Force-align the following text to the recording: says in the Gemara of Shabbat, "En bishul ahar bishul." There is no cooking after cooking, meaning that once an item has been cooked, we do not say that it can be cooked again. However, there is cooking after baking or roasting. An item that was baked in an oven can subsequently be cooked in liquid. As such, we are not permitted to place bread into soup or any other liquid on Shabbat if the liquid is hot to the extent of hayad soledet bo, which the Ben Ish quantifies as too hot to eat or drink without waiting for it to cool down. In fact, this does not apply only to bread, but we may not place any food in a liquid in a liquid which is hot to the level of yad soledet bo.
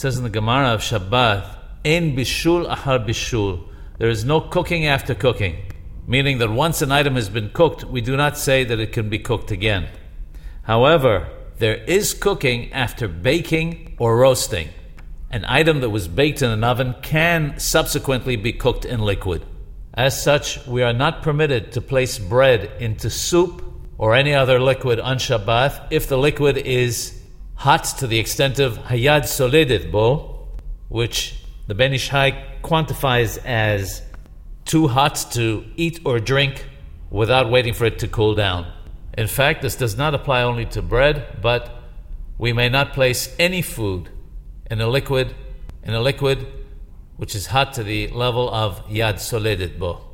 says 0.00 0.16
in 0.16 0.24
the 0.24 0.30
Gemara 0.30 0.68
of 0.68 0.80
Shabbat, 0.80 1.44
"En 1.84 2.16
bishul 2.16 2.66
ahar 2.66 3.06
bishul." 3.06 3.60
There 3.98 4.08
is 4.08 4.24
no 4.24 4.40
cooking 4.40 4.86
after 4.86 5.14
cooking, 5.14 5.56
meaning 6.06 6.38
that 6.38 6.48
once 6.48 6.80
an 6.80 6.90
item 6.90 7.16
has 7.16 7.28
been 7.28 7.50
cooked, 7.50 7.84
we 7.84 8.00
do 8.00 8.16
not 8.16 8.38
say 8.38 8.64
that 8.64 8.80
it 8.80 8.94
can 8.94 9.10
be 9.10 9.18
cooked 9.18 9.50
again. 9.50 9.88
However, 10.62 11.28
there 11.58 11.74
is 11.86 12.14
cooking 12.14 12.72
after 12.72 13.08
baking 13.08 13.94
or 13.98 14.16
roasting. 14.16 14.70
An 15.30 15.44
item 15.46 15.80
that 15.80 15.90
was 15.90 16.08
baked 16.08 16.40
in 16.40 16.50
an 16.50 16.64
oven 16.64 16.94
can 17.02 17.58
subsequently 17.58 18.36
be 18.36 18.54
cooked 18.54 18.86
in 18.86 19.00
liquid. 19.00 19.42
As 19.92 20.22
such, 20.22 20.66
we 20.66 20.82
are 20.82 20.94
not 20.94 21.20
permitted 21.20 21.72
to 21.72 21.82
place 21.82 22.18
bread 22.18 22.70
into 22.80 23.10
soup 23.10 23.62
or 23.98 24.14
any 24.14 24.32
other 24.32 24.58
liquid 24.58 24.98
on 24.98 25.18
Shabbat 25.18 25.88
if 25.90 26.08
the 26.08 26.16
liquid 26.16 26.56
is 26.56 27.19
hot 27.60 27.84
to 27.84 28.06
the 28.06 28.18
extent 28.18 28.58
of 28.58 28.78
hayad 28.84 29.24
soledet 29.24 29.92
bo, 29.92 30.48
which 30.88 31.44
the 31.66 31.74
Ben 31.74 31.92
Ish 31.92 32.08
quantifies 32.08 33.36
as 33.44 34.00
too 34.64 34.88
hot 34.88 35.26
to 35.32 35.66
eat 35.76 36.00
or 36.06 36.20
drink 36.20 36.64
without 37.10 37.50
waiting 37.50 37.74
for 37.74 37.84
it 37.84 37.98
to 37.98 38.08
cool 38.08 38.34
down. 38.34 38.66
In 39.18 39.26
fact, 39.26 39.60
this 39.60 39.76
does 39.76 39.94
not 39.94 40.14
apply 40.14 40.42
only 40.42 40.64
to 40.66 40.80
bread, 40.80 41.36
but 41.42 41.70
we 42.38 42.54
may 42.54 42.70
not 42.70 42.94
place 42.94 43.36
any 43.38 43.60
food 43.60 44.08
in 44.70 44.80
a 44.80 44.88
liquid 44.88 45.34
in 45.82 45.92
a 45.92 46.00
liquid 46.00 46.46
which 47.18 47.34
is 47.34 47.48
hot 47.48 47.74
to 47.74 47.82
the 47.82 48.08
level 48.08 48.48
of 48.48 48.82
yad 48.88 49.16
soledet 49.16 49.78
bo. 49.78 50.09